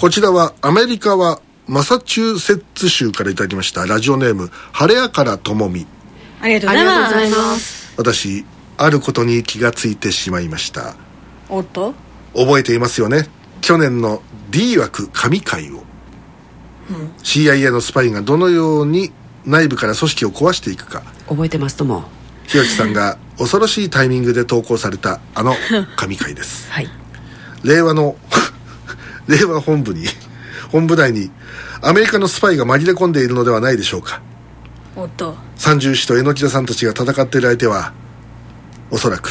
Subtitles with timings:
[0.00, 3.84] こちらはアメリカはマサチューセッツ州からいただきました。
[3.84, 5.86] ラジオネーム晴れやからともみ。
[6.40, 7.92] ありがとうございます。
[7.98, 8.46] 私
[8.78, 10.94] あることに気がついてしまいました。
[11.50, 11.92] おっと？
[12.34, 13.28] 覚えていますよね？
[13.60, 15.74] 去年の D 枠神会を、
[16.88, 19.12] うん、CIA のスパイがどのように
[19.44, 21.02] 内部から組織を壊していくか。
[21.28, 22.04] 覚えてますとも。
[22.46, 25.56] 日吉さんが恐ろしいタイミングで投稿されたあの
[25.96, 26.70] 神回です。
[26.70, 26.90] はい。
[27.64, 28.16] 令和の
[29.26, 30.06] 令和本部に
[30.70, 31.30] 本部内に
[31.80, 34.20] アメリカのスパイが紛れ込んでいるのではないでしょうか。
[34.94, 35.34] おっと。
[35.56, 37.92] 三重士と榎木田さんたちが戦っている相手は
[38.90, 39.30] おそらく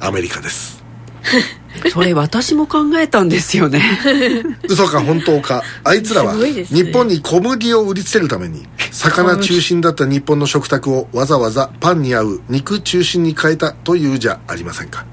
[0.00, 0.83] アメリカです
[1.92, 3.82] それ私も考えたんですよね。
[4.68, 5.62] 嘘か本当か。
[5.82, 15.04] あいつらは日本に小麦を売りつけるために魚中心だった日本の食卓をわざわざパンに合う肉中心に変えたというじゃありませんか。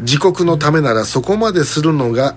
[0.00, 2.36] 自国のためならそこまでするのが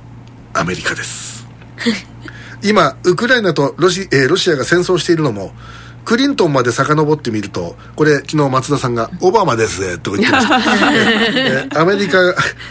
[0.54, 1.46] アメリカです。
[2.64, 5.54] 今ウクライナとロシ,、えー、ロシアが戦争しているのも
[6.06, 10.48] クリントンまで遡ってみるとこれ昨日松田さんが「オバマですね」と言ってまし
[11.70, 11.80] た。
[11.82, 12.20] アメリカ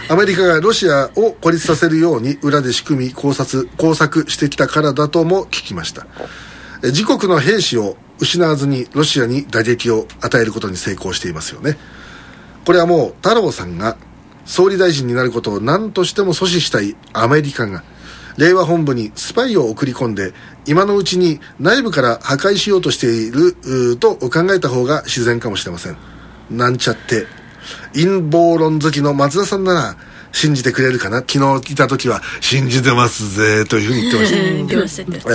[0.08, 6.06] アメリカがロシアを孤立させるように裏で仕組み考察工作してきたからだとも聞きました。
[6.82, 11.78] 自国の兵士を失わずにロシアに打撃を与えることに成功していますよね。
[12.64, 13.96] これはもう太郎さんが
[14.44, 17.82] 総理大臣になることを何としても阻止したいアメリカが
[18.36, 20.32] 令和本部にスパイを送り込んで
[20.66, 25.96] 今のうちに内部から破壊しようとしていると考えた方が自然かもしれません。
[26.50, 27.26] なんちゃって。
[27.94, 29.96] 陰謀論好きの松田さんなら
[30.32, 31.18] 信じてくれるかな？
[31.18, 34.42] 昨日来た時は信じてますぜというふうに言ってました。
[34.42, 35.32] 言ってました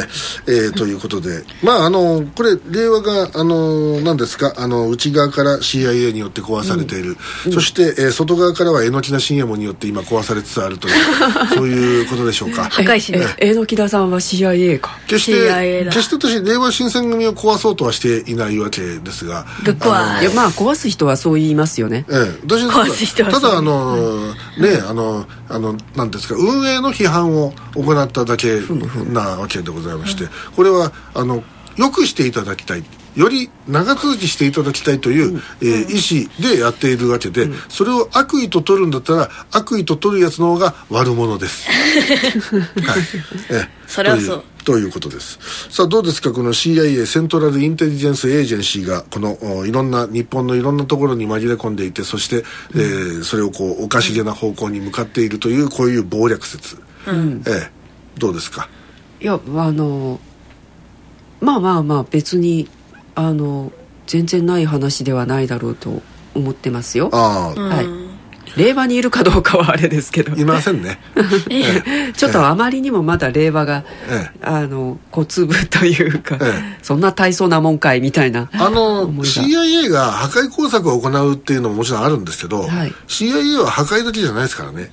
[0.52, 1.44] ええー、ということで。
[1.64, 4.54] まああのこれ令和があの何ですか？
[4.58, 10.96] あの内側から CIA によって壊されている、うん、そして、えー、外側からは榎木田信也によって今壊されつつあるという
[11.56, 12.66] そういうことでしょうか。
[12.70, 14.98] 破壊神榎木田さんは CIA か。
[15.08, 15.32] 決して
[15.90, 19.46] 決して私令和新選組を壊そうとはしていないわけですが。
[19.64, 22.06] ぶっ壊まあ壊す人はそう言いますよね。
[22.10, 22.40] ええ。
[22.48, 28.60] 私壊す人はただあの、ねあのあのなんですか運営の批判を行っただけ
[29.12, 30.26] なわけでございまして、
[30.56, 31.44] これはあの
[31.78, 32.84] よくしていただきたい
[33.18, 41.68] より長続きしていただきたいという、うん、えー、意思でやっているわけで、うん、それを悪意と取るんだったら悪意と取るやつの方が悪者です。
[41.72, 43.00] はい、
[43.50, 45.40] えそれはそうということです。
[45.72, 56.78] さあどうですかこの CIA セントラルインテリジェンスエージェンシーがこのいろんな日本のいろんなところに紛れ込んでいてそして、うん、えー、それをこうおかしげな方向に向かっているというこういう謀略説、
[57.08, 57.72] うん、ええ。
[58.20, 58.68] どうですか？
[59.22, 60.20] いやあの
[61.40, 62.68] まあまあまあ別に
[63.16, 63.72] あの
[64.06, 66.02] 全然ない話ではないだろうと
[66.36, 67.10] 思ってますよ。
[67.14, 68.07] ああはい
[68.56, 70.36] 令和にいるかどうかはあれですけど。
[70.36, 71.00] いませんね。
[72.16, 80.12] ちょっとあまりにもまだ令和が、ええ、あの小粒というか、え、そんな大層なもんかいみたいなあの CIA が。
[80.12, 84.92] 破壊工作を行うっていうのももちろんあるんですけど、はい、CIA は破壊だけじゃないですからね。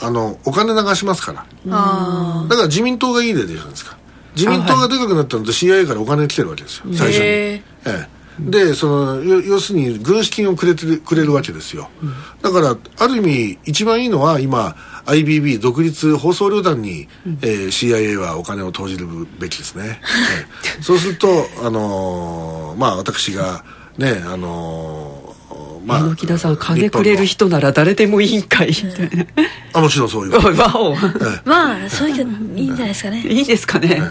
[0.00, 1.44] あのお金流しますから。
[1.68, 3.96] だから自民党がいい例じゃないですか。
[4.36, 7.24] 自民党がでかくなったので CIA からお金来てるわけですよ最初に。
[7.24, 12.12] ええでその要するに軍資金をくれてくれるわけですよ、うん、
[12.42, 14.76] だからある意味一番いいのは今
[15.06, 19.06] IBB 独立放送旅団に、うん、えー、CIA はお金を投じる
[19.38, 20.00] べきですね、
[20.82, 21.28] そうすると
[21.64, 23.64] あのー、まあ私が
[23.96, 25.17] ねあのー
[25.88, 28.68] まあ、木田さん金くれる人なら誰でもいいんかい。
[28.68, 29.26] みたいな
[29.72, 30.32] あもちろんそういう。
[31.44, 32.16] まあそういう
[32.56, 33.24] いいんじゃないですかね。
[33.26, 34.02] いいですかね、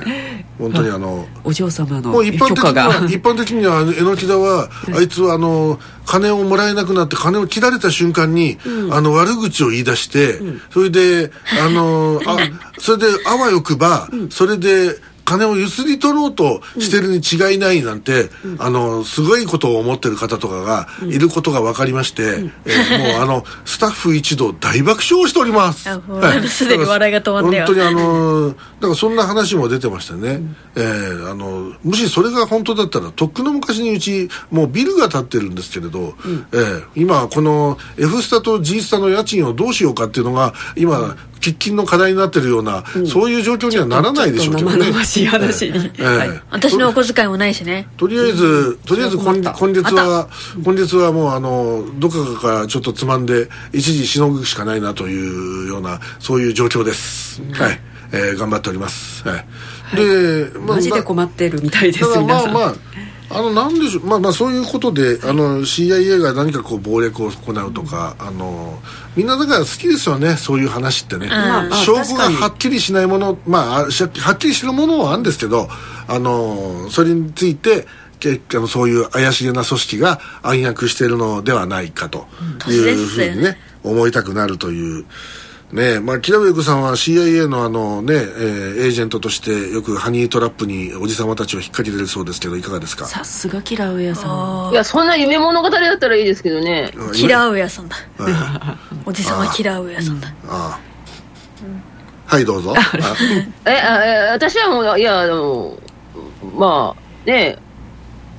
[0.58, 2.90] 本当にあのお嬢様の許可が。
[3.08, 8.58] 一般的には榎木田はあいつはあの金をもらえなくなって金を切られた瞬間に、
[8.92, 10.40] あの悪口を言い出して、
[10.72, 11.32] それで
[11.64, 12.38] あのあ
[12.80, 25.84] それであわよくば、それで金をゆすり取ろうとしてるに違いないなんて、うん、あのすごいことを思ってる方とかがいることが分かりまして、うん、えー、もうあのスタッフ一同大爆笑をしております。
[26.48, 30.30] すで、に笑いが止まって本当にあのだからそんな話も出てましたね。
[30.30, 41.18] うん、えー、あのもしそれが本当だったらとっくの昔にうちもうビルが建ってるんですけれど、うん、えー、今この F スタと G スタの家賃をどうしようかっていうのが今
[41.52, 45.06] 喫緊の課題になってるような、うん、そういう状況にはならないでしょうけどね。
[45.06, 47.88] しい話に、えーはい、私のお小遣いもないしね。
[47.98, 50.30] とりあえず、とりあえず今今月は、
[50.64, 57.42] 今月はもうあの、どこかからちょっとつまんで、一時しのぐしかないなというような、そういう状況です。
[57.42, 57.80] うん、はい。
[58.12, 59.28] えー、頑張っております。
[59.28, 59.38] は
[59.94, 59.96] い。
[59.96, 62.76] で、まあ、マジで困ってるみたいです、まあまあ、
[63.30, 68.80] あのなんでしょう、まあ、まあそういうことであの CIA が何かこう暴力を行うとか、あの
[69.16, 75.68] みんなだから好きですよねそういう話ってね、まあまあ証拠がはっきりしないものまあしはっきりしてるものはあるんですけど
[76.08, 77.86] あのそれについて
[78.20, 82.28] けあのそういう怪しげな組織が暗躍しているのではないかと
[82.68, 85.06] いうふうにね思いたくなるという。
[85.72, 93.06] ねえまあ、キラベイクさんは CIA のあのね、えーエージェントとしてよくハニートラップにおじさまたちを引っ掛けてるそうですけどいかがですか？
[93.06, 94.68] さすがキラウエアさん。
[94.68, 96.94] あいや、そんな夢物語だったらいいですけどね。
[96.98, 97.98] あキラーウエアさんだ。
[98.18, 99.00] はい。
[99.06, 100.30] おじさまキラーウエアさんだ。
[100.48, 102.74] ああはいどうぞ。
[102.74, 102.82] あ
[103.70, 105.78] え、あえ私はもう、いや、あの、
[106.58, 107.58] まあ、ね、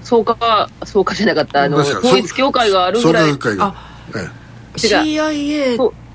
[0.02, 3.32] 創価、創価じゃなかった、あの、統一教会があるぐらい。
[3.32, 3.74] 創価学。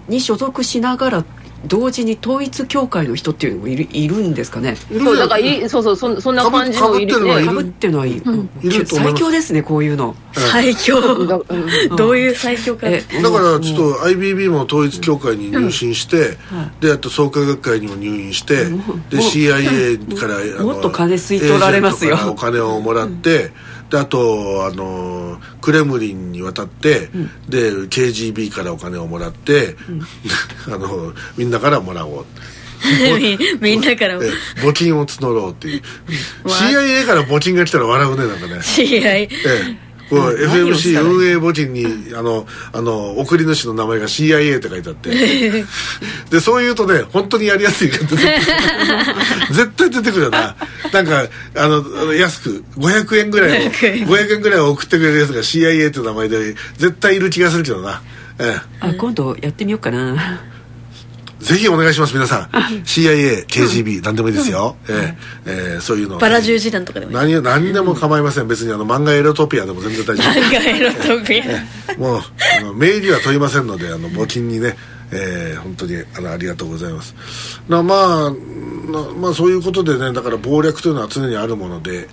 [0.08, 1.26] に所属しながら
[1.66, 4.76] 同時に統一教会の人っていうのもいるいるんですかね？
[4.92, 5.06] えいる。
[5.06, 8.50] そう、だからいい、そうそう、そんそんな感じのいるねかぶってるのはいいい、うん。
[8.62, 9.24] いると思います。
[9.24, 10.16] 最強ですねこういうの。
[10.34, 11.00] 最強。
[11.96, 12.88] どういう最強か。
[12.88, 16.86] えだからちょっと IBB も統一教会に入信して、はい。
[16.86, 18.66] であと創価学会にも入院して、
[19.10, 22.18] で CIA からあのもっと金吸い取られますよ。
[22.28, 23.52] お金をもらって、
[23.94, 27.10] であとあのクレムリンに渡って、
[27.48, 29.76] で KGB からお金をもらって、
[30.66, 32.26] あのみんなからもらおう。
[33.20, 35.82] みみんなから募金を募ろうっていう。
[36.44, 38.64] わ CIA から募金が来たら笑うねなんかね。
[38.64, 39.78] 知り合いええ、
[40.10, 41.86] こう FMC 運営募金に
[42.16, 45.10] あのあの送り主の名前が CIA って書いてあって。
[46.30, 48.04] でそう言うとね本当にやりやすいから
[49.52, 50.56] 絶対出てくるよな。
[50.92, 54.08] なんかあの安く500円ぐらいを500円。
[54.08, 58.02] 500円ぐらいを送ってくれるやつが CIA って名前で絶対いる気がするけどな。
[58.40, 58.62] ええ。
[58.80, 60.42] あ今度やってみようかな
[61.44, 62.50] ぜひお願いします皆さん。
[62.84, 68.48] CIA、KGB、何でもいいですよ、ええええそういうのバラ十字団とかでも何何でも構いません。
[68.48, 70.42] 別にあの漫画エロトピアでも全然大丈夫。
[70.42, 71.98] 漫画エロトピア。
[72.00, 72.22] もう
[72.60, 74.78] あのメールは問いませんのであの募金にね、
[75.12, 77.16] えー本当にあのありがとうございます。
[77.70, 77.96] なま
[78.28, 82.08] あなまあそういうことでねだから謀略というのは常にあるもので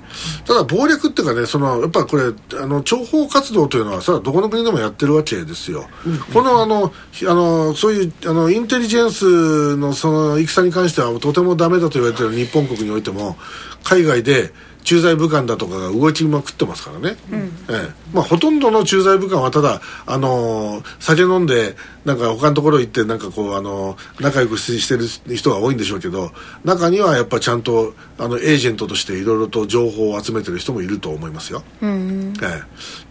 [0.46, 5.88] ただ謀略っていうかねそのやっぱこれあの諜報活動というのはそれはどこの国でもやってるわけですよ、
[6.32, 13.36] このあのひあのそういうあのインテリジェンスのその戦に関してはとてもダメだと言われてる日本国においても
[13.82, 14.52] 海外で
[14.82, 17.90] 駐在武官だとかが動きまくってますからね、ええ。
[18.12, 26.32] まあ、ほとんどの駐在武官はただ、あのー酒飲んでなんか他のところ行ってなんかこう、あのー仲良くししてる人が多いんでしょうけど
[26.64, 32.48] 中にはやっぱちゃんとあのエージェントとしていろいろと情報を集めてる人もいると思いますよ、うんええ、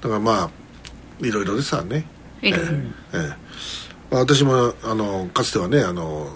[0.02, 0.50] だからまあ
[1.22, 2.06] いろいろですわね。
[2.42, 2.52] ええ。
[2.52, 2.56] え
[3.14, 3.18] え。
[4.10, 6.28] まあ、私もあのかつてはねあの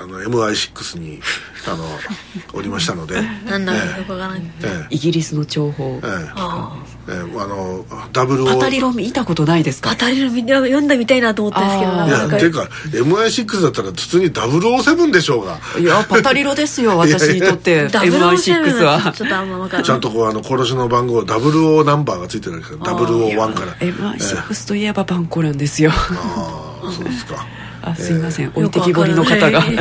[0.00, 1.20] あの MI6 に
[1.66, 1.84] あの
[2.54, 3.20] おりましたので。
[3.48, 4.94] なんだろうえよくわからないええ。
[4.94, 6.00] イギリスの情報。
[6.04, 6.30] ええ。
[6.36, 6.72] あ
[7.08, 7.14] ええ。
[7.40, 9.90] あのダブルパタリロ見たことないですか？
[9.90, 12.34] あパタリロ見て読んだみたいなと思ったんですけどいなかなか。
[12.34, 15.58] やていうか MI6 だったら普通に007でしょうが。
[15.80, 19.12] いやパタリロですよ私にとって ダブルオーセブン MI6 は。
[19.12, 19.86] ちょっとあんま分からない。
[19.86, 25.90] ちゃんとこうあの殺しの番号00ナンバーがついてるわけですから001から MI6 といえばバンコランですよ。
[25.92, 27.44] ああそうですか
[27.90, 28.48] あすいません。
[28.48, 29.64] 置いよくわてきぼりの方が。
[29.68, 29.76] ええ。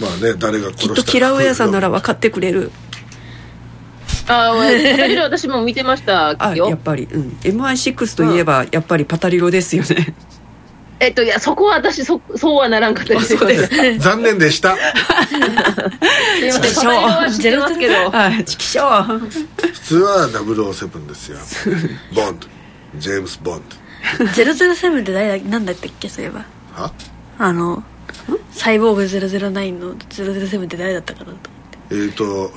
[0.00, 2.70] まあね誰が殺したきっとキラウエアさんなら分かってくれる。
[4.28, 4.54] ああ、
[5.22, 6.32] 私も見てました。
[6.32, 6.36] よ。
[6.38, 6.78] あやっ。
[6.78, 10.14] ぱり、うん、MI6 といえばやっぱりパタリロですよね。
[11.00, 13.36] えっと、いや、そこは私、そ、そうはならんかったです。
[13.98, 14.74] 残念でした。
[14.74, 16.74] いません。
[16.74, 18.10] パタリロは知ってますけど。
[18.10, 19.18] はいチキショー
[19.72, 21.38] 普通は007ですよ。
[22.14, 22.46] ボンド。
[22.96, 23.62] ジェームス・ボン
[24.18, 26.44] 007って誰だなんだったっけそういえば
[26.78, 26.92] ドは
[27.38, 27.82] あの
[28.52, 31.50] サイボーグ009の007って誰だったかなと
[31.90, 32.50] えっ、と、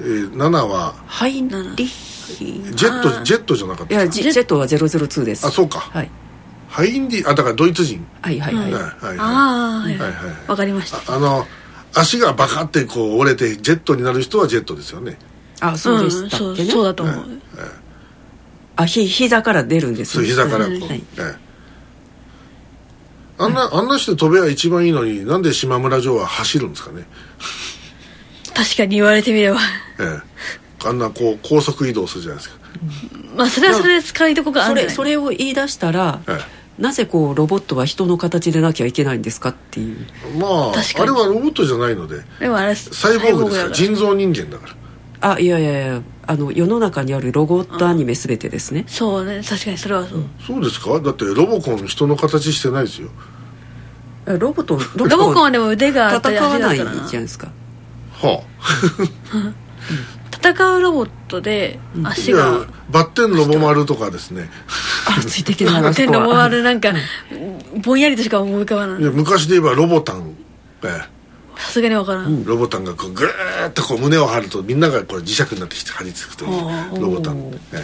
[0.00, 0.94] えー、7は？
[1.06, 2.18] ハインリッヒ。
[2.74, 5.46] ジェットジェットじゃなかったいやジジェットは002です。
[5.46, 5.80] あそうか。
[5.80, 6.10] はい。
[6.68, 8.06] ハインディあだからドイツ人。
[8.20, 8.72] はいはいはい、はい。
[8.72, 9.18] はいはいはい。
[9.18, 10.08] はいは
[10.46, 10.50] い。
[10.50, 10.98] わかりました。
[11.12, 11.46] ああの
[11.94, 15.16] 足がバカってこう折れてジェットになる人はジェットですよね。
[15.60, 17.24] あそうでしたそうっけね、そうだと思う。
[18.76, 20.98] あひ膝から出るんですそう膝からこう、うんはい。
[20.98, 21.47] ええ
[23.38, 27.06] あんなあんなして飛べば一番いいのになんで島村城は走るんですかね？
[28.54, 29.58] 確かに言われてみれば。
[30.00, 30.20] え
[30.84, 30.86] え。
[30.88, 32.58] あんなこう高速移動するじゃないですか。
[33.36, 36.38] まあそれはそれで使いどころがあそるんじゃないれそれを言い出したら、え
[36.78, 39.96] なぜこうロボットは人の形でなきゃいけないんですかっていう。
[40.34, 41.10] えまあ確かに。
[41.10, 43.74] あれはロボットじゃないのででもあれサイボーグですから。
[43.74, 44.74] 人造人間だから
[45.20, 48.84] あいやいやいやあの世の中にあるロボットアニメ全てですね。
[48.86, 49.42] そうね。
[49.42, 51.00] 確かにそれはそう、そうですか？
[51.00, 53.08] だってロボコン人の形してないですよ。
[54.26, 57.48] ロボットロロボコンはでも腕が戦わないじゃないですか？
[58.12, 58.42] は
[60.30, 62.38] 戦うロボットで足が。
[62.38, 64.50] いやバッテンロボ丸とかですね。
[65.08, 66.48] あついてきてないなそ天のこは。
[66.48, 66.92] 回るなんか
[67.82, 69.02] ぼんやりとしか思い浮かばない。
[69.02, 70.36] いや昔で言えばロボタン。
[70.84, 71.17] え
[71.58, 77.82] さすがに分からん、えロボタンがこうグーッとこう胸を張るとみんながこれ磁石になってきて張り付くというあロボタン、え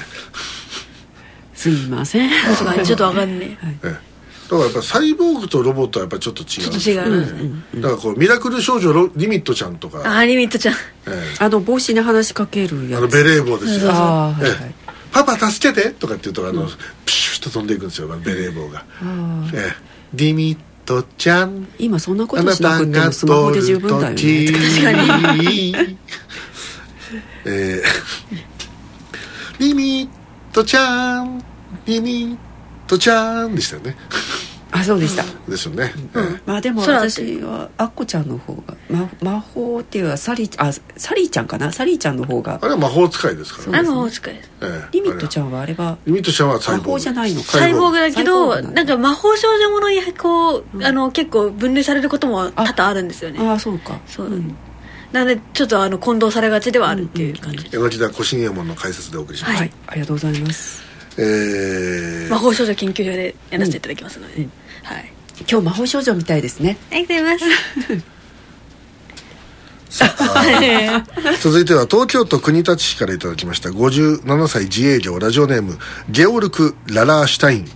[1.54, 2.30] すいません。
[2.30, 3.76] 確かにちょっと分かんねえ。
[3.84, 3.90] ええ。
[3.90, 10.74] だからやっぱサイボーグとロボットはやっぱちょっと違ちょっとうんですよ違いますね、だからこうミラクル少女ロリミットちゃんとか、あーリミットちゃん。
[10.74, 11.36] ええ。
[11.38, 12.98] あの帽子に話しかけるやつ。
[12.98, 14.50] あのベレー帽ですよ、はいはい。
[14.50, 16.68] ええパパ助けてとかって言うとあの、
[17.06, 18.84] ピシュッと飛んでいくんですよあのベレー帽が、
[19.54, 19.76] ええ。
[20.12, 21.66] リミットちゃん。
[21.78, 24.52] 今そんなことしなくてもスマホで十分だよ通るね。
[24.52, 25.86] 時
[27.46, 27.82] えー。
[29.58, 31.42] リミットちゃん。
[31.86, 32.38] リミッ
[32.86, 33.96] トちゃんでしたよね
[34.76, 41.70] あそうでした、ですよね、えまあでも私はアッコちゃんの方が、ま、魔法っていうかサリあサリーちゃんかな？
[41.70, 44.50] サリーちゃんの方がえあれは魔法使いですからね、あ魔法使いです。
[44.62, 47.46] ええリミットちゃんはあれはリミットちゃんはサイボーグ魔法じゃないのか。
[47.46, 53.38] サイボーグだけどなんだなんか魔法少女ものにこう、あの結構分類されることも多々あるんですよね。
[53.40, 54.00] ああそうか。
[54.08, 54.56] そう、ん。
[55.12, 57.62] なのでちょっとあの混同されがちではあるっていう感じ。
[57.62, 60.82] です、榎田小新右衛門の解説でお送りしました、はい、ありがとうございます。
[61.16, 62.28] えー。
[62.28, 64.50] 魔法少女研究所でやらせていただきますので、うん
[64.84, 65.12] はい。
[65.50, 66.76] 今日魔法少女みたいですね。
[66.90, 68.14] ありがとうございます。
[71.40, 73.68] 続いては東京都国立市からいただきました。
[73.70, 77.70] 57歳自営業ラジオネームゲオルク・ララーシュタイン。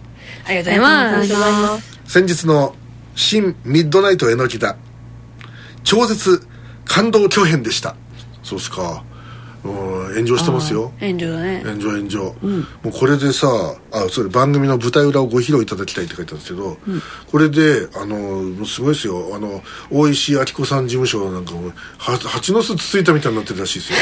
[0.45, 1.99] ありがとうございます。
[2.07, 2.75] 先日の
[3.15, 4.77] 「新ミッドナイト榎田」
[5.85, 6.47] 超絶
[6.85, 7.95] 感動巨編でした
[8.43, 9.05] そうっすか
[9.65, 10.93] うん炎上してますよ。
[11.01, 11.63] 炎上だね。
[11.65, 12.33] 炎上炎上、も
[12.87, 13.49] うこれでさ
[13.93, 16.77] あそれ番組の舞台裏をご披露いただきたいって書いてあるんですけど、
[17.31, 19.35] これであのもうすごいですよ。
[19.35, 23.99] あの大石明子さん事務所なんかも蜂の巣つついたみたいになってるらしいですよ。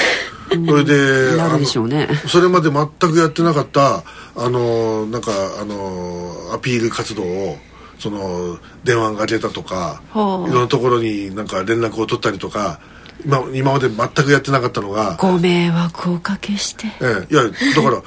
[0.66, 2.08] これでなるでしょうね。
[2.28, 4.04] それまで全くやってなかった
[4.36, 7.56] あのなんかあのアピール活動を
[7.98, 10.48] その電話が出たとか、はあ。
[10.48, 12.78] いろんなところになんか連絡を取ったりとか
[13.24, 15.16] 今今まで全くやってなかったのが。
[15.18, 16.86] ご迷惑をおかけして。
[17.00, 17.50] ええ、いやだ
[17.82, 18.02] から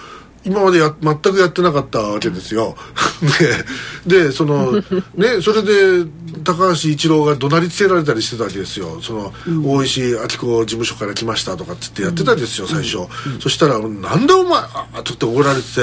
[0.50, 2.76] 今までや全くやってなかったわけですよ。
[4.08, 4.74] ででその
[5.16, 6.10] ねそれで
[6.44, 9.00] 高橋一郎が怒鳴りつけられたりしてたわけですよ。
[9.02, 13.08] その、大石明子事務所から来ましたとかっつってやってたんですよ、最初、
[13.40, 15.82] そしたら「なんでお前ああ」とって怒られてて、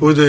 [0.00, 0.22] それで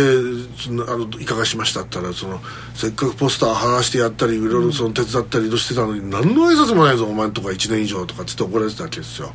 [0.58, 2.42] そのあの「いかがしました?」って言ったらその
[2.74, 9.32] せっかくポスター貼らしてやったりいろいろその手伝ったりしてたのに何の挨拶もないぞお前んとか1年以上とかっつって怒られてたわけですよ、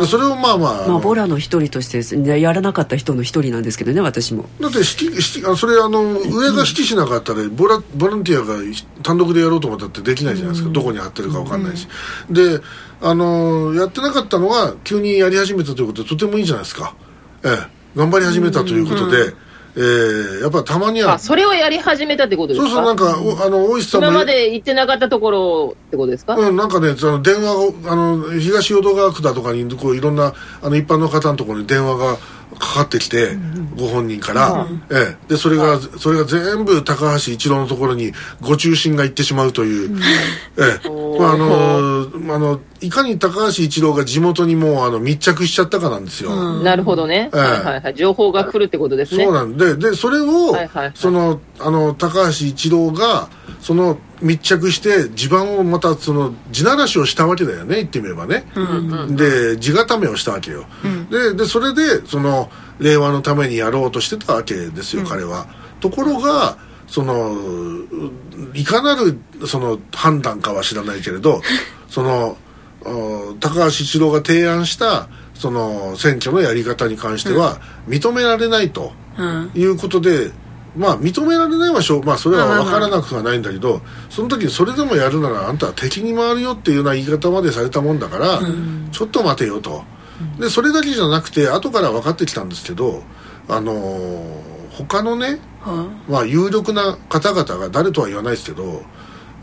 [0.00, 4.48] でそれをまあまああまあのボラの一人としてやらなかった人の一人なんですけどね私も。
[4.60, 8.56] だってあそれあの上が指揮しなかったらボラボランティアが
[9.02, 11.88] 単独でやろうと思ったってできないじゃないですか、どこに貼ってるか分かんないし、
[12.30, 12.60] で
[13.00, 16.94] あのやってなかったのが急にやり始めたということでとてもいいじゃないですか。
[17.44, 17.80] ええ。
[17.96, 19.34] 頑張り始めたということで、
[19.76, 19.80] え
[20.38, 22.66] えやっぱたまにはあ、それをやり始めたってことですか？
[22.66, 32.18] そうそうなんか、おあの大石さんも今まで行ってなかったところってことですか、うん、なんかね、その電話を、あの、東淀川区だとかに、こう、いろんな、あの、一般の方のところに電話が
[32.60, 33.36] かかってきて、
[33.76, 38.12] ご本人から、ええ、で、それが、それが全部高橋一郎のところに
[38.42, 39.98] ご中心が行ってしまうという、
[40.58, 46.60] ええ、まあ、あの、あの、いかに高橋一郎が地元にもう、あの、密着しちゃったかなんですよ。
[46.62, 47.40] なるほどね、ええ。
[47.40, 47.94] はいはいはい。
[47.94, 49.24] 情報が来るってことですね。
[49.24, 50.92] そうなんで、で、それを、はいはいはい。
[50.94, 53.28] その、あの、高橋一郎が、
[53.60, 58.44] その、密着して、地盤をまた、その、地ならしをしたわけだよね、言ってみればね。
[59.10, 60.66] で、地固めをしたわけよ。
[61.10, 65.46] で、で、それで、その、令和のためにやろうとしてたわけですよ、彼は。
[65.80, 67.88] ところが、その、う
[68.54, 71.40] いかなる、その、判断かは知らないけれど、
[71.88, 72.36] その、
[72.82, 78.92] お高橋一郎が提案した、その、選挙のやり方に関しては、認められないと。
[79.18, 80.30] うんいうことで、
[80.76, 88.40] まあ、認められないはしょう、まあ、それは分からなくはないんだけど、その時にそれでもやるなら、あんたは敵に回るよっていうような言い方までされたもんだから、
[88.92, 89.84] ちょっと待てよと。
[90.38, 93.02] で、それだけじゃなくて、後から分かってきたんですけど、
[93.48, 98.82] あのー他のね、はまあ、有力な方々が誰とは言わないですけど、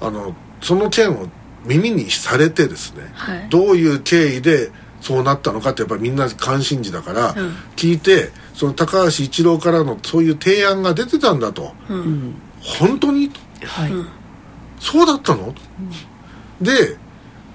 [0.02, 1.28] あの、その件を
[1.66, 3.50] 耳にされてですね、はい。
[3.50, 7.56] どういう経緯でそうなったのかってやっぱりみんな関心事だから、うん。
[7.76, 12.34] 聞いてその高橋一郎からのそういう提案が出てたんだと、うん
[12.80, 13.32] 本当に？
[13.64, 13.92] はい、
[14.80, 15.54] そうだったの、
[16.60, 16.98] で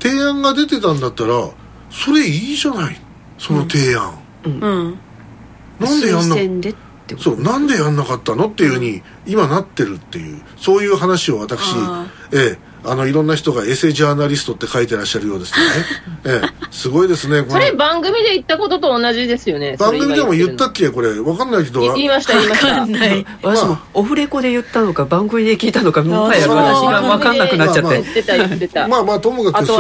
[0.01, 1.51] 提案が出てたんだったら
[1.91, 2.97] それいいじゃない？
[3.37, 4.99] その提案、うん。
[5.81, 6.75] なんでやんなで
[7.19, 8.47] そうなんでやんなかったの？
[8.47, 15.73] っていうふうに今なってるっていうそういう話を私あええあのいろんな人がエセジャーナリストって書いてらっしゃるようですよね、
[16.43, 22.67] ええ、すごいですねそれ番組で言ったことと同じですよね番組でも言ったっけこれ分かんないけど言いました言いました。
[22.67, 23.27] 分かんない。
[23.43, 29.73] 私もオフレコで言ったのか番組で聞いたのかもはや私が分かんなくなっちゃって、言ってた言ってたまあまあともかく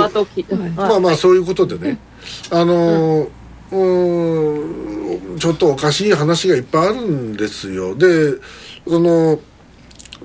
[0.76, 1.98] まあまあそういうことでね。
[2.50, 3.28] あの
[3.72, 3.76] う
[5.36, 7.94] んちょっとおかしい話がいっぱいあるんですよ。
[7.94, 8.34] で
[8.86, 9.38] その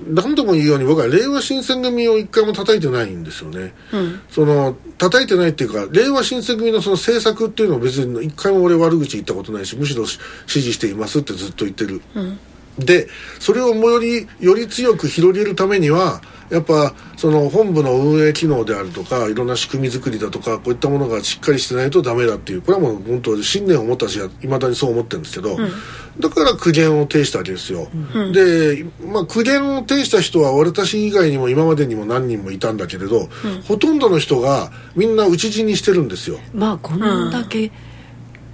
[0.07, 10.19] 何度も言うように僕は令和新選組を一回も叩いてないんですよね、うん、その叩いてないっていうか令和新選組のその政策っていうのは別に一回も俺悪口言ったことないしむしろ支
[10.61, 12.39] 持していますってずっと言ってる、うん、
[12.79, 13.07] で
[13.39, 25.69] それをよりより強く広げるためにはやっぱその本部の運営機能であるとかいろんな仕組み作りだとかこういったものがしっかりしてないとダメだっていうこれはもう本当信念を持ったしいまだにそう思ってるんですけど、うん、
[26.19, 36.39] だから苦言を呈したわけですよ、うん、で、まあ、苦言を呈した人は私以外にも今までにも何人もいたんだけれど、うん、ほとんどの人がみんな討ち死にしてるんですよ。
[36.53, 37.71] まあこんだけ、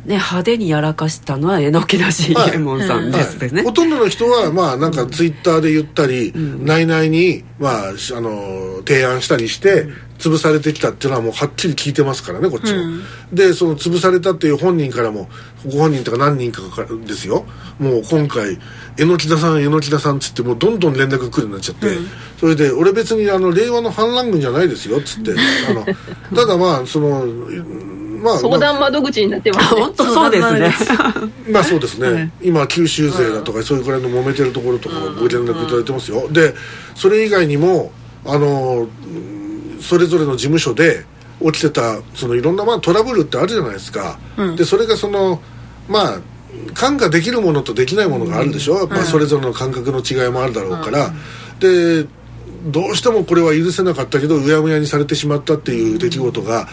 [0.05, 9.88] ね、派手にやらかしたのは榎木田信右衛門さんですね、はい、ほとんどの人はまあなんかツイッターで言ったり、うん、内々にまああの提案したりして
[10.19, 15.29] 潰されてきたっていうのはもうはっきり聞いてますからねこっちも、うん、でその潰されたっていう本人からも
[15.65, 17.45] ご本人とか何人かですよ。
[17.79, 18.60] もう今回
[18.98, 22.07] 榎木田さん榎木田さんっつってもうどんどん連絡来るようになっちゃって、うん、
[22.38, 25.33] それで俺別にあの令和の反乱軍じゃないですよっつって。
[25.69, 25.86] あの
[26.36, 27.25] ただまあその
[28.24, 30.74] まあ、相談窓口になってます、ね、本当そうですね。
[31.51, 36.30] まあそうですね、はい、今九州勢だとかそういうくらいの揉めてるところとかご連絡いただいてますよ。
[36.30, 36.53] で
[36.96, 37.92] それ以外にも
[38.25, 38.88] あの
[39.82, 41.06] それぞれの事務所で
[41.42, 45.42] 起きてたそのいろんなまあトラブルってあるじゃないですか、うん、でそれがその
[45.89, 46.20] まあ
[46.74, 52.08] 感化できるものとできないものがあるでしょ、うん、やっぱそれぞれの感覚の違いもあるだろうから、うん、で
[52.65, 56.70] どうしてもこれは許せなかったけどうやむやにされてしまったっていう出来事が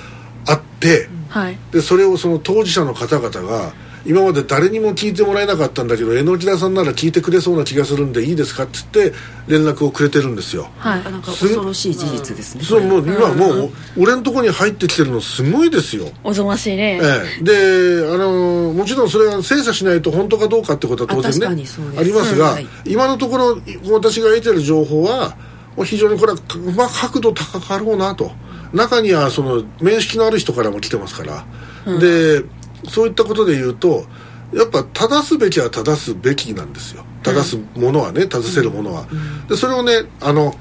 [0.46, 3.72] あって、はい、でそれをその当事者の方々が
[4.06, 9.12] 今まで誰にも聞いてもらえなかったんだけど榎木田さんなら聞いてくれそうな気がするんでいいですかっつって
[9.46, 10.70] 連絡をくれてるんですよ。
[10.78, 11.04] はい。
[11.04, 16.06] なんか恐ろしい事実ですねそうもう今もう俺のとこに入ってきてるのすごいですよ。
[16.24, 21.64] おぞましいね、ええ、であのもちろんそれは精査しないと本当かどうかってことは当然ね
[21.98, 23.58] ありますが、はい、今のところ
[23.90, 25.36] 私が得てる情報は
[25.84, 26.38] 非常にこれは、
[26.74, 28.32] まあ、角度高かろうなと
[28.72, 31.44] 中にはその面識のある人からも来てますから、
[31.86, 32.44] うん、で
[32.88, 34.04] そういったことで言うと
[34.52, 37.04] やっぱ正すべきは正すべきなんですよ。
[37.22, 39.06] 正すものはね正せるものは、
[39.48, 40.54] でそれをねあの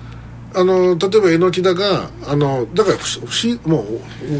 [0.54, 3.86] あの例えば榎田があのだから不思もう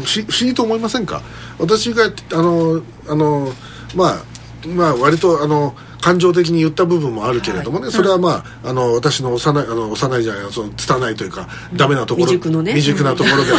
[0.04, 1.22] 不思議と思いませんか？
[1.58, 3.52] 私があのあの
[3.94, 4.24] まあ
[4.66, 12.72] まあ割とあの感情的に言った部分もあるけれどもね、はい、それはまああの私の幼いあの幼いじゃないその拙いというかダメなところ未熟のね。
[12.72, 13.50] 未熟なところで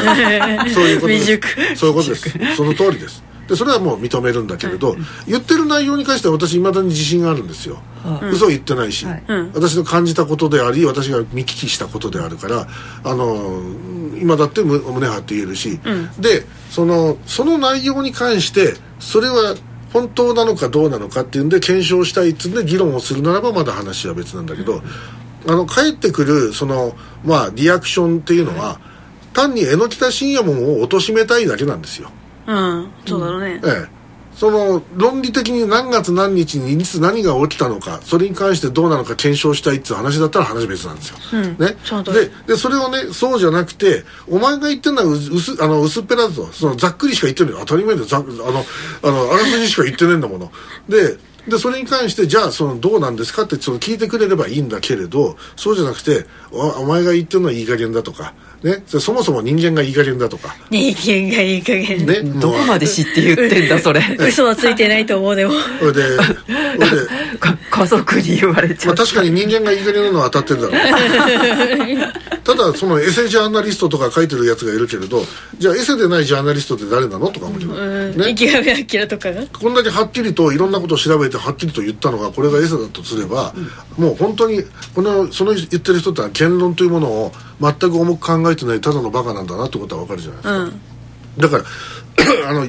[0.71, 1.75] そういうことです。
[1.75, 2.55] そういうことです。
[2.55, 3.23] その通りです。
[3.51, 4.95] でそれはもう認めるんだけれど、
[5.27, 7.79] 言ってる内容に関しては私いまだに自信があるんですよ、
[8.21, 9.23] うん、嘘言ってないし、はい、
[9.53, 12.67] 私の感じたことであり私が見聞きしたことであるから
[13.03, 13.61] あの
[14.15, 19.55] 今だって胸張って言えるし、うん、でそのその内容に関してそれは
[19.93, 24.81] 本当なのかどうなのかっていうんで検証したいっつうんで議論をするならばまだ話は別なんだけど、
[25.47, 28.79] あの帰ってくるそのまあリアクションっていうのは、
[29.33, 32.09] 単に榎田信也門を貶めたいだけなんですよ。
[32.47, 32.91] うん。
[33.05, 34.00] そうだろうね、ええ
[34.41, 41.75] その論理的に何月何日にいつ何が起きたのかそれに関してどうなのか検証したいっていう話だったら話別なんですよ、うん、ね、
[42.11, 47.59] ででそれをねそうじゃなくてお前が言ってるのは薄あの薄っぺらだとそのざっくりしか言ってるの。
[47.59, 48.25] 当たり前でざあの
[49.03, 50.51] あのあらすじしか言ってねえんだもの。
[50.89, 60.55] ででそれに関してじゃあそのどうなんですかってその聞いてくれればいいんだけれどそうじゃなくてお前が言ってるのはいい加減だとかね、そもそも人間がいい加減だとか。
[60.69, 62.05] 人間がいい加減。
[62.05, 62.21] ね。
[62.39, 64.01] どこまで知って言ってんだそれ。
[64.19, 65.53] 嘘はついてないと思うでも。
[65.79, 66.51] それでそれで。
[67.71, 72.41] 家族に言われちゃう、まあ、確かに人間がいい加減なのは当たってるだろう。
[72.43, 75.23] ただそのエセジャーナリストとか書いてるやつがいるけれど
[75.57, 79.43] じゃあエセでないジャーナリストって誰なのとか思うけど、ね、池上彰とかが？
[79.47, 83.53] こんだけはっきりといろんなことを調べてはっきりと言ったのがこれがエセだとすれば、
[83.97, 84.63] うん、もう本当に
[84.95, 90.81] このその言ってる人って言論というものを全く重く考えてないただのバカなんだなってことは分かるじゃないですか、うん、
[91.37, 91.63] だから
[92.49, 92.67] あの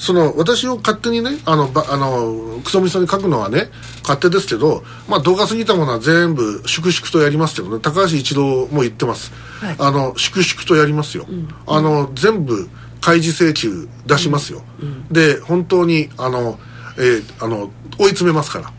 [0.00, 3.70] その私を勝手にねあのばあのクソみそに書くのはね
[4.02, 12.70] 勝手ですけどまあ度が過ぎたものは全部粛々とやりますけどね高橋一郎も言ってます、はい、あの粛々とやりますよ、うん、あの全部
[13.02, 14.88] 開示請求出しますよ、うん。
[14.88, 16.58] うん、で本当にあの、
[16.96, 18.72] えー、あの追い詰めますから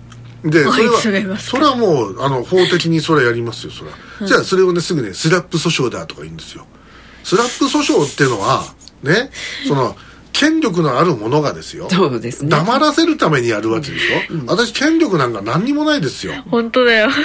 [0.43, 0.77] でそ
[1.11, 6.65] れはそれはもうあの法的にそれはやりますよそれは、じゃあそれをねすぐねスラップ訴訟だとか言うんですよ。
[7.23, 8.63] スラップ訴訟っていうのは
[9.03, 9.29] ね
[9.67, 9.95] その
[10.33, 11.87] 権力のある者がですよ。
[11.89, 12.49] そうですね。
[12.49, 16.33] 黙らせるためにやるわけでしょ、私権力なんか何にもないですよ。
[16.49, 17.09] 本当だよ。
[17.09, 17.23] はい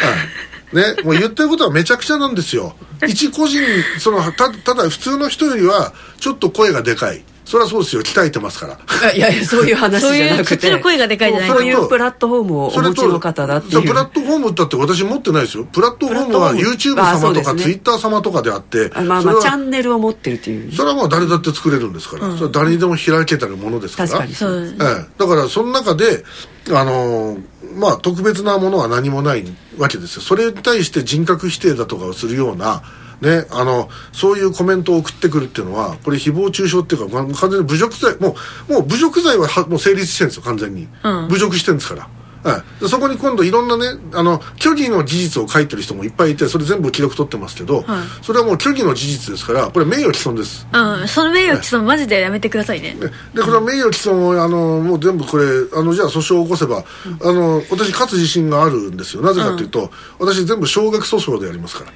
[0.73, 2.75] ね、もう言ってることはめちゃくちゃなんですよ。
[3.07, 3.63] 一個人、
[4.01, 7.23] その、た、ただ普通の人よりは、ちょっと声がでかい。
[7.47, 8.03] それはそうですよ。
[8.03, 9.13] 鍛えてますから。
[9.13, 10.49] いやいやそういう話そういうじゃなくて。
[10.49, 13.87] そっちの声がでかいじゃないそうかいうプラットフォームをお持ちの方だっていう。
[13.87, 15.65] プラットフォームだって私持ってないですよ。
[15.65, 20.73] プラットフォームは YouTube 様とか Twitter 様とかであって、あまあそれはまあチャンネルを持ってるっていう。
[20.73, 24.09] それはまあ誰だって作れるんですから、それは誰にでも開けたるものですから。
[24.09, 26.25] 確かにそうええ、だからその中で、
[26.71, 27.43] あのー
[27.77, 29.45] まあ特別なものは何もない
[29.79, 30.23] わけですよ。
[30.23, 32.83] それに対して人格否定だとかをするような
[33.21, 38.37] ね、あのそういうコメントを送ってくるっていうのはこれ誹謗中傷っていうか、まあ、完全に侮辱罪も
[38.69, 41.29] うもう侮辱罪ははもう成立してるんですよ完全に、うん。
[41.29, 42.09] 侮辱してるんですから。
[42.47, 50.67] はい、でそこに今度いろんなねあの虚偽の事実を書いてる人もいっぱいいてそれ全部記録取ってますけど、はいそれはもう虚偽の事実ですからこれ名誉毀損です。
[50.73, 51.09] うん。
[51.09, 52.95] その名誉毀損マジでやめてくださいね。
[52.95, 56.85] ででこれは名誉毀損をあのもう全部これあのじゃあ訴訟を起こせば、
[57.23, 59.23] あの私勝つ自信があるんですよ。
[59.23, 61.93] なぜかというと、私全部少額訴訟でやりますから、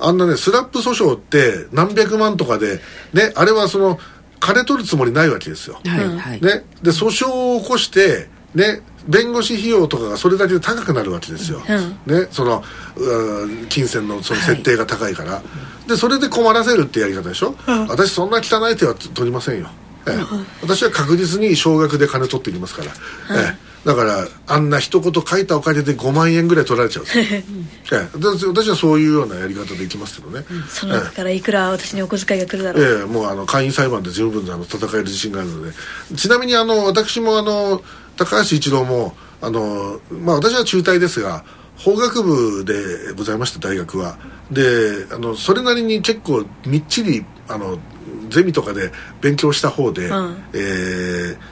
[0.00, 2.80] あんなねスラップ訴訟って何百万とかで
[3.12, 3.98] ねあれはその
[4.40, 12.62] 金取るつもりないわけですよ、はいはい、ね、で訴訟を起こして、ね、弁護士費用とかがそれだけで高くなるわけですよ、ね、その
[13.68, 15.42] 金銭のその設定が高いから、
[15.88, 17.56] でそれで困らせるってやり方でしょ、
[17.88, 19.68] 私そんな汚い手は取りませんよ、
[20.06, 20.14] ええ。
[20.62, 22.92] 私は確実に少額で金取っていきますから、
[23.36, 27.24] ええだからあんな一言書いたおかげで5万円ぐらい取られちゃうんですよ、
[27.98, 28.08] ええ。
[28.12, 33.04] 私私はそういうようなやり方でいきますけどね、その中からいくら私にお小遣いが来るだろう、ええ。
[33.06, 35.72] もうあの会員裁判で十分あの戦える自信があるので。
[36.14, 37.82] ちなみにあの私もあの
[38.18, 41.44] 高橋一郎もあの、まあ、私は中退ですが
[41.78, 44.18] 法学部でございました大学は。
[44.50, 47.78] であのそれなりに結構みっちりあの
[48.28, 50.08] ゼミとかで勉強した方で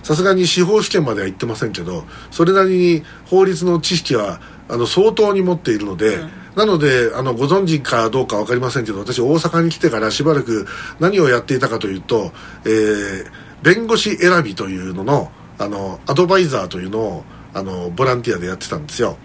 [0.02, 6.18] さすがに司法試験までは行ってませんけどそれなりに法律の知識はあの相当に持っているので、
[6.56, 10.66] なのであのご存知かどうか分かりませんけど私大阪に来てからしばらく
[10.98, 12.32] 何をやっていたかというと、
[12.64, 17.24] えー弁護士選びというののあのアドバイザーというのを
[17.58, 19.16] あのボランティアでやってたんですよ。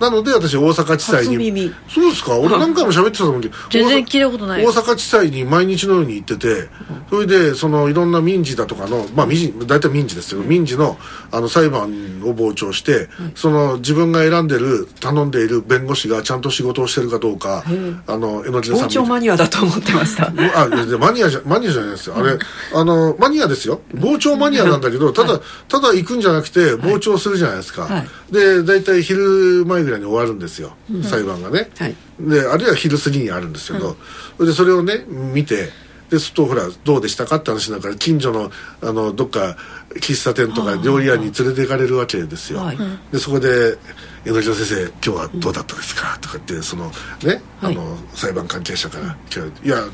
[0.00, 2.38] なので私大阪地裁にそうですか？
[2.38, 4.64] 俺何回も喋ってたと思うけど全然聞いたことない。
[4.66, 6.68] 大阪地裁に毎日のように行ってて
[7.10, 10.96] それでそのいろんな民事だとかのまあ民事大体民事ですけど民事の
[11.30, 17.64] あの裁判を傍聴して、その自分が選んでる頼んでいる弁護士がちゃんと仕事をしてるかどうか
[18.06, 20.32] あの榎木さん傍聴マニアだと思ってました。
[20.56, 20.66] あ
[20.98, 22.16] マニアじゃマニアじゃないですよ。
[22.16, 22.38] あれ、
[22.74, 23.82] あのマニアですよ。
[23.94, 28.08] 傍聴マニアなんだけどただ、ただ行くんじゃなくて傍聴するじゃないですか、はい。
[28.32, 31.94] で大体昼前ぐらいに終わるんですよ、裁判がね、はい。
[32.20, 33.96] であるいは昼過ぎにあるんですけど、
[34.36, 35.70] それでそれをね見て
[36.10, 38.50] でするとほらどうでしたかって話なんか近所の
[38.82, 39.56] あのどっか
[39.94, 42.78] 喫茶店とか料理屋に連れて行かれるわけですよ、はい。
[43.12, 43.78] でそこで
[44.32, 47.74] 「先生今日はどうだったですか?」とかってそのね、はい。
[47.74, 49.84] あの裁判関係者から聞かれて「いや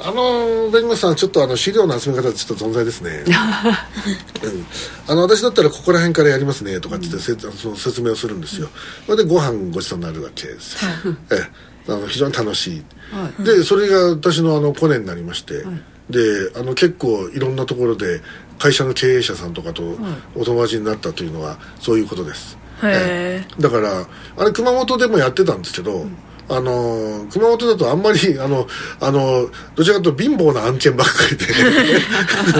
[0.00, 3.24] あの弁護士さんちょっとあの資料の集め方ちょっと存在ですね」
[4.42, 4.66] うん。
[5.06, 8.68] あの私だったらここら辺からやりますね」とかって言って、せその説明をするんですよ。
[9.06, 10.90] それでご飯ごちそうになるわけですよ、
[11.30, 15.64] ええ、あの非常に楽しい、はでそれが私のあのコネになりまして、
[16.08, 16.20] で
[16.56, 18.20] あの結構いろんなところで
[18.58, 19.96] 会社の経営者さんとかと
[20.34, 26.06] お友達になったというのはそういうことです、だからあれ熊本でもやってたんですけど、
[26.48, 28.66] あの熊本だとあんまり あの
[29.00, 31.46] あのどちらかというと貧乏な案件ばっかりで。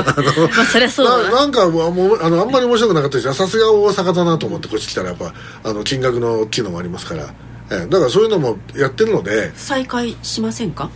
[0.07, 1.47] あのまあそりゃそうだな。
[1.47, 3.27] んかもうあのあんまり面白くなかったです。
[3.27, 5.33] よさすが大阪だなと思ってこっち来たらやっぱ
[5.65, 7.35] あの金額の大きいのもありますから、
[7.71, 7.87] ええ。
[7.91, 9.53] だからそういうのもやってるので。
[9.57, 10.89] 再開しませんか？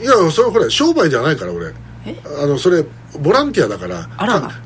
[0.00, 1.72] いやそれほら商売じゃないから俺。
[2.04, 2.14] え？
[2.42, 2.84] あのそれ
[3.18, 4.08] ボランティアだから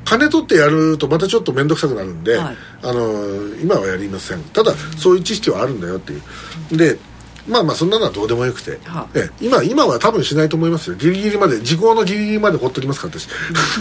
[0.04, 2.56] 金取ってやるとまたちょっと面倒くさくなるんで、はい。
[2.82, 4.42] あの今はやりません。
[4.44, 6.76] ただそういう知識はあるんだよっていう。
[6.76, 6.98] で
[7.48, 9.06] まあまあそんなのはどうでもよくて、はあ。
[9.14, 9.30] ええ。
[9.40, 10.96] 今今は多分しないと思いますよ。
[10.96, 13.26] ギリギリまで時効のギリギリまでほっときますから私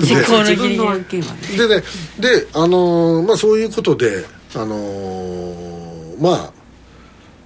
[0.06, 1.84] 時効の自分の案件はねででね
[2.20, 6.54] であのーまあそういうことであのーまあ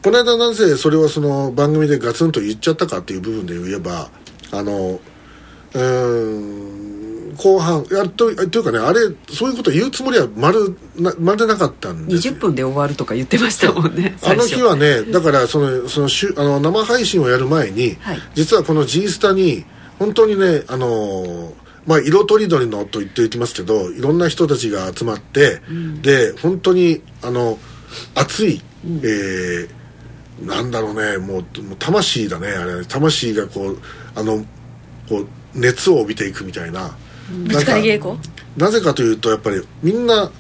[0.03, 4.09] この間なぜそれはその番組でガツンと言っちゃったかっていう部分で言えば
[4.51, 4.99] あの
[5.73, 6.82] うーん
[7.37, 12.33] 後半やっとというかねあれそういうこと言うつもりはまるなまるでなかったんですよ。
[12.33, 18.19] 20分で終わるとか言ってましたもんねあの日はねだからそのそのしゅあの生配信をやる前に、はい。
[18.33, 19.65] 実はこの G スタに
[19.99, 21.53] 本当にねあの
[21.85, 25.61] まあ色とりどりのと言っていきますけどいろんな人たちが集まって、
[26.01, 27.57] で本当にあの
[28.15, 29.69] 熱いえー
[30.41, 32.85] なんだろうねもうもう魂だねあれ。
[32.85, 33.77] 魂がこう
[34.15, 34.43] あの
[35.07, 36.97] こう熱を帯びていくみたいな
[37.29, 38.17] ぶつかり稽古？
[38.57, 40.31] なぜかというとやっぱりみんな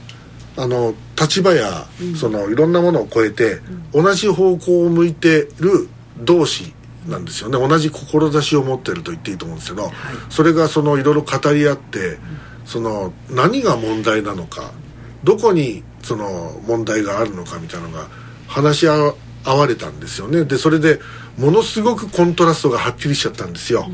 [0.55, 1.87] あの立場や、
[2.19, 3.59] そのいろんなものを超えて、
[3.91, 6.73] 同じ方向を向いてる同士
[7.07, 7.57] なんですよね。
[7.57, 9.91] 同じ志を持ってると言っていいと思うんですけど、
[10.29, 12.19] それがそのいろいろ語り合って、
[12.65, 14.71] その何が問題なのか
[15.23, 18.07] どこにその問題があるのかみたいなのが
[18.47, 20.45] 話し合合われたんですよね。
[20.45, 20.99] でそれで
[21.37, 23.87] ものすごくコントラストがはっきりしちゃったんですよ、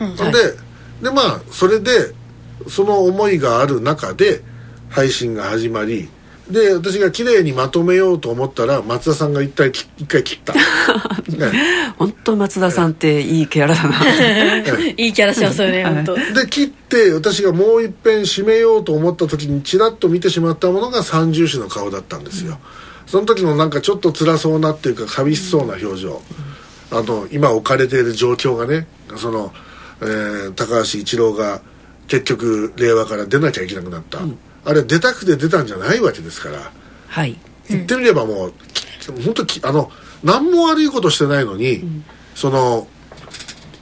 [0.00, 2.14] ででまあそれで
[2.68, 4.42] その思いがある中で
[4.88, 6.08] 配信が始まり
[6.50, 10.52] で私が綺麗にまとめようと思ったら松田さんが一回き一回切った、
[11.36, 11.92] ね。
[11.98, 13.98] 本当松田さんっていいキャラだな。
[14.96, 16.14] いいキャラしますよね本当。
[16.14, 22.60] で切って私がもう一遍締めようと思った時にちらっと見てしまったものが三重視の顔だったんですよ、
[23.08, 26.22] その時のなんかちょっと辛そうなっていうか寂しそうな表情、
[26.92, 29.52] あの今置かれている状況がねその、
[30.00, 31.60] えー高橋一郎が
[32.08, 34.20] 結局令和から出なきゃいけなくなった、
[34.64, 36.72] あれ出たくて出たんじゃないわけですから。
[37.08, 37.38] はい。
[37.68, 38.52] 言ってみればもう、
[39.00, 39.90] き本当きあの
[40.22, 41.82] 何も悪いことしてないのに、
[42.34, 42.86] その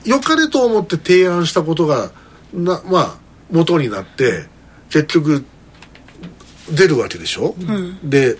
[0.05, 2.11] 良かれと思って提案したことが
[2.53, 3.17] なまあ
[3.51, 4.45] 元になって
[4.89, 5.45] 結局
[6.71, 7.55] 出るわけでしょ、
[8.03, 8.37] で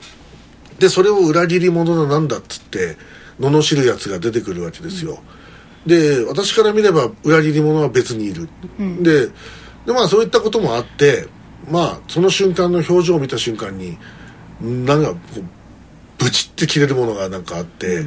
[0.79, 2.97] でそれを裏切り者だなんだっつって
[3.39, 5.19] 罵るやつが出てくるわけですよ、
[5.85, 8.49] で私から見れば裏切り者は別にいる、
[9.01, 9.29] で
[9.85, 11.27] でまあそういったこともあって
[11.69, 13.97] まあその瞬間の表情を見た瞬間に
[14.61, 15.43] なんかこう
[16.17, 18.05] ブチって切れるものがなんかあって、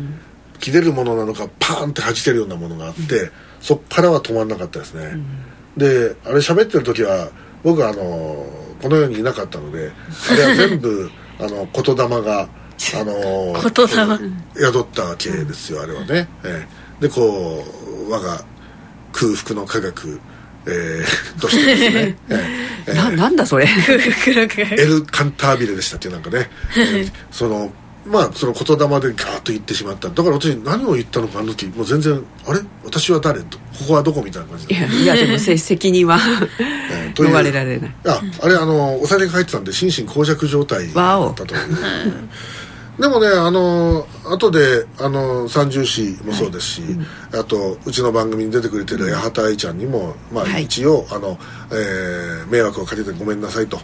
[0.61, 5.19] 切れるものなのかパーンって弾けるようなものがあって、そっからは止まんなかったですね、
[5.77, 7.29] であれ喋ってる時は
[7.63, 8.47] 僕はあの
[8.81, 9.93] この世にいなかったので
[10.31, 14.31] あれは全部 あの言霊があの言霊。
[14.57, 16.67] 宿ったわけですよあれはね、え
[17.01, 17.03] え。
[17.03, 17.65] でこ
[18.09, 18.43] う我が
[19.13, 20.21] 空腹の科学、
[20.69, 22.35] えー としてですね、 ええ
[22.89, 23.67] ええななんだそれ。
[23.69, 27.73] エル・カンタービレでしたっけなんかね、えーその
[28.07, 29.01] まあその言霊でガー
[29.35, 30.09] ッと言ってしまった。
[30.09, 32.61] だから私何を言ったのかあの時もう全然あれ？
[32.87, 33.41] 私は誰？
[33.41, 34.23] とここはどこ？
[34.23, 36.19] みたいな感じで、いやいやでもせ責任は
[36.59, 37.95] えー逃れられない。
[38.07, 41.61] ああれあのお酒が入ってたんで心身耗弱状態だったという
[42.99, 46.83] でもねあの後であの三重詩もそうですし、
[47.33, 50.65] あとうちの番組に出てくれてる八幡愛ちゃんにも、まあはい。
[50.65, 51.39] 一応あの、
[51.71, 53.79] えー迷惑をかけてごめんなさいと。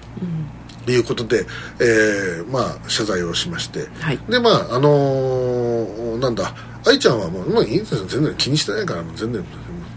[0.86, 1.46] いうことで、
[1.80, 4.18] えーまあ謝罪をしまして、はい。
[4.28, 6.54] でまああのーなんだ
[6.86, 8.04] 愛ちゃんはもう、まあ、いいんですよ。
[8.04, 9.42] 全然気にしてないからもう全然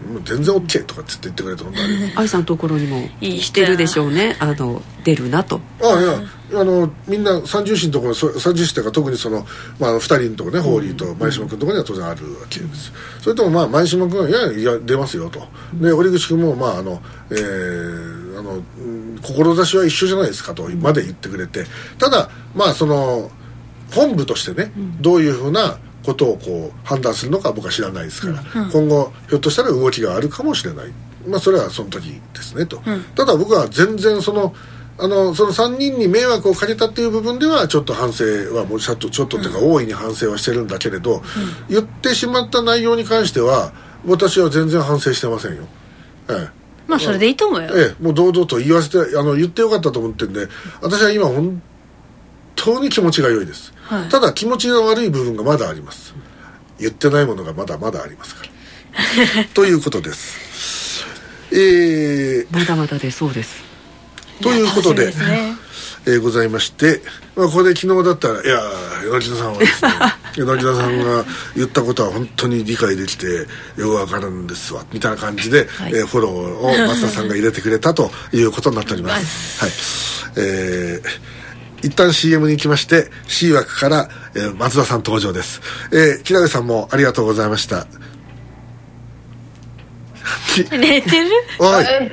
[0.08, 5.62] もう全然 OK とかって言ってくれて本当に愛さんのところにもいい人してるでしょうねあの出るなと。
[5.82, 9.46] あいやあのみんな三重士のところそ三重士というか特にその、
[9.80, 12.91] まあ、2人のところねホーリーと前島君のところには当然あるわけです。
[13.22, 15.41] それともまあ前島君は「いやいや出ますよ」と。
[15.74, 21.65] で堀口君もまああのえーあのうん志は一緒じゃないですかとまで言ってくれて。
[21.98, 23.32] ただまあその
[23.91, 28.41] 本部としてね、どういうふうなことをこう判断するのか僕は知らないですから、
[28.72, 30.93] 今後ひょっとしたら動きがあるかもしれない。
[31.28, 32.82] まあそれはその時ですねと、
[33.13, 34.56] ただ僕は全然その
[34.98, 38.24] あのその3人に迷惑をかけたっていう部分ではちょっと反省
[38.56, 41.22] はもうちょっとちょっとっていうか大いに反省はしてるんだけれど、
[41.70, 43.74] 言ってしまった内容に関しては
[44.06, 45.63] 私は全然反省してませんよ。
[46.30, 46.58] ええ。
[46.88, 47.70] まあそれでいいと思うよ。
[47.76, 50.48] ええ、もう堂々と言わせてあの言ってよかったと思ってんで
[50.82, 51.62] 私は今本
[52.58, 54.10] 当に気持ちが良いです、はい。
[54.10, 56.13] ただ気持ちが悪い部分がまだあります。
[56.80, 59.46] 言ってないものがまだまだありますから。
[59.54, 61.06] ということです。
[61.52, 63.63] えー、まだまだでそうです。
[64.41, 65.13] ということで
[66.06, 67.02] えーございまして、
[67.36, 69.91] まあ、ここで昨日だったら「いやー柳田さんはですね
[70.38, 75.91] 柳田さんが言ったことは本当に理解できてよくわかるんですわ」みたいな感じで、はい。
[75.96, 79.60] えーフォローを松田さんが入れてくれたということになっております。
[79.60, 79.72] はい。
[80.38, 81.37] えー
[81.84, 85.62] 一旦 CM に行きまして C 枠から、えー松田さん登場です、
[85.92, 87.86] えー、木鍋さんもありがとうございました。
[90.54, 91.30] き寝てる？
[91.60, 91.86] おい。
[91.86, 92.12] え、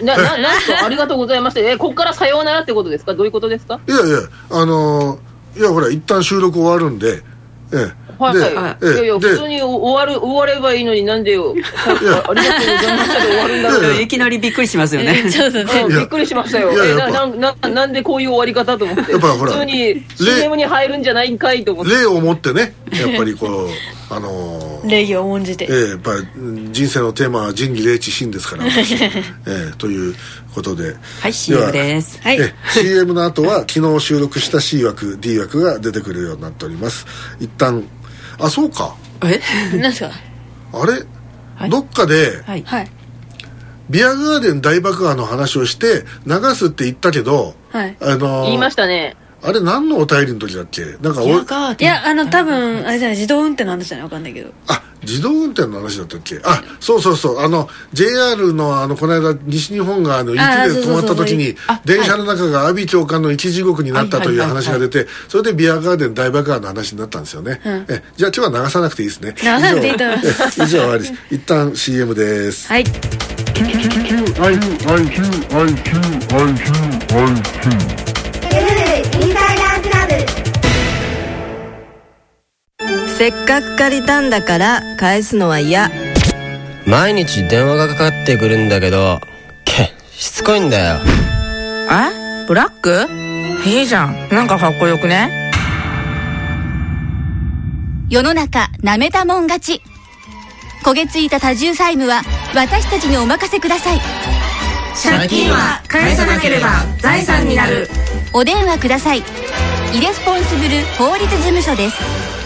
[0.00, 1.60] え、な、な、なんすかありがとうございました。
[1.60, 3.14] え、こっからさようならってことですか？
[3.14, 3.80] どういうことですか？
[3.86, 4.18] いやいや
[4.50, 7.22] あのーいやほら一旦収録終わるんで
[7.72, 8.76] ええはい、ではい。
[8.82, 11.54] ええいやいや、で普通に終わる、終わればいいのになんでよ。
[11.86, 16.70] あありがとうございましたで終わるんだろういきなりびっくりしますよねちょっとねうんびっくりしましたよ。
[16.72, 19.12] えなななんでこういう終わり方と思って。
[19.12, 21.92] やっぱほら普通に CM に入るんじゃないんかいと思って。
[21.92, 23.68] 例を持ってねやっぱりこう
[24.12, 25.66] あの礼儀を重んじて。
[25.70, 26.26] ええやっぱり
[26.72, 28.94] 人生のテーマは仁義礼智信ですから 私。
[28.94, 29.08] え
[29.46, 30.14] えという
[30.54, 30.96] ことで。
[31.20, 32.18] はい CM です。
[32.22, 32.40] はい。
[32.40, 37.06] え CM の後は昨日収録した C 枠 D 枠が出てくるようになっております。
[37.38, 37.84] 一旦
[38.38, 38.94] あそうか。
[39.22, 39.40] え？
[39.78, 40.10] 何ですか？
[40.72, 40.92] あれ、
[41.56, 41.70] はい。
[41.70, 42.62] どっかではい。
[42.66, 42.90] はい。
[43.90, 47.96] ビアガーデン大爆破の話をして流すって言ったけど、はい。
[48.00, 49.16] あのー言いましたね。
[49.42, 50.84] あれ何のお便りの時だっけ？
[51.00, 54.04] なんかおビアガーデンいやあの多分あれじゃない自動運転の話じゃない？
[54.04, 54.52] わかんないけど。
[54.68, 56.38] あ自動運転の話だったっけ？
[56.44, 57.40] あそうそうそう。
[57.40, 67.86] あの JR のあのこの間西日本があの雪あで止まった時にあ電車の中が阿鼻教官の生き地獄になったという話が出てそれでビアガーデン大爆破の話になったんですよね、うん。
[67.88, 69.34] えじゃあ今日は流さなくていいですね。
[69.38, 70.62] 流さなくていいと思います。
[70.62, 70.64] 以上。
[70.64, 71.02] え以上終わり。
[71.02, 72.68] です一旦 CM です。
[72.68, 72.84] はい。
[73.60, 74.24] LL
[83.20, 85.90] せっかく借りたんだから返すのは嫌。
[86.86, 89.20] 毎日電話がかかってくるんだけど、
[89.66, 91.00] け、しつこいんだよ。
[91.90, 92.46] え？
[92.48, 93.06] ブラック？
[93.68, 94.30] いいじゃん。
[94.30, 95.52] なんかかっこよくね？
[98.08, 99.82] 世の中なめたもん勝ち。
[100.82, 102.22] 焦げついた多重債務は
[102.54, 104.00] 私たちにお任せください。
[104.96, 106.70] 借金は返さなければ
[107.02, 107.86] 財産になる。
[108.32, 109.18] お電話ください。
[109.18, 112.39] イレスポンシブル法律事務所です